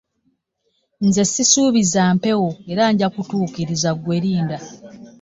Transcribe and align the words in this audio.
Nze 1.05 1.23
ssisuubiza 1.27 2.01
mpewo 2.17 2.49
era 2.71 2.83
nja 2.93 3.07
kutuukiriza 3.13 3.89
ggwe 3.95 4.17
linda. 4.23 4.57